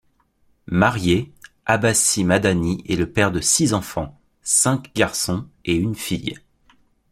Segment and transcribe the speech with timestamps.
[0.65, 1.31] Marié,
[1.67, 6.39] Abbassi Madani est le père de six enfants, cinq garçons et une fille.